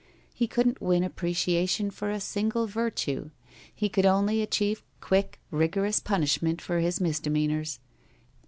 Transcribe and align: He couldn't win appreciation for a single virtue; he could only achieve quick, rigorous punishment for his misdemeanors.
He 0.33 0.47
couldn't 0.47 0.81
win 0.81 1.03
appreciation 1.03 1.91
for 1.91 2.09
a 2.09 2.19
single 2.19 2.65
virtue; 2.65 3.29
he 3.71 3.87
could 3.87 4.03
only 4.03 4.41
achieve 4.41 4.81
quick, 4.99 5.39
rigorous 5.51 5.99
punishment 5.99 6.59
for 6.59 6.79
his 6.79 6.99
misdemeanors. 6.99 7.79